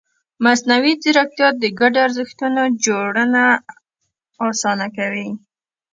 مصنوعي 0.45 0.93
ځیرکتیا 1.03 1.47
د 1.57 1.63
ګډو 1.79 1.99
ارزښتونو 2.07 2.61
جوړونه 2.85 3.43
اسانه 4.47 4.87
کوي. 4.97 5.29